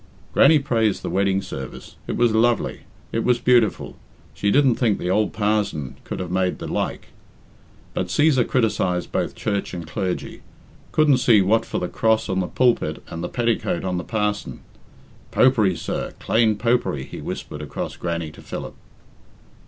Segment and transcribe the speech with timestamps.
[0.33, 3.97] Grannie praised the wedding service it was lovely it was beautiful
[4.33, 7.09] she didn't think the ould parzon could have made the like;
[7.93, 10.41] but Cæsar criticised both church and clergy
[10.91, 14.61] couldn't see what for the cross on the pulpit and the petticoat on the parson.
[15.29, 18.73] "Popery, sir, clane Popery," he whispered across Grannie to Philip.